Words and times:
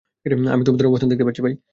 আমি 0.49 0.63
তোমাদের 0.65 0.87
অবস্থান 0.87 1.09
দেখতে 1.11 1.25
পাচ্ছি। 1.27 1.41